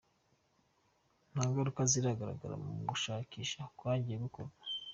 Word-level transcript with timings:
Nta 1.31 1.43
ngaruka 1.49 1.81
ziragaragara 1.91 2.55
mu 2.63 2.71
bushakashatsi 2.87 3.73
bwagiye 3.77 4.17
bukorwa. 4.23 4.57